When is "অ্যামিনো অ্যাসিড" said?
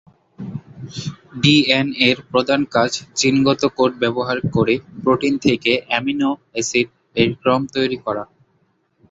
5.87-6.87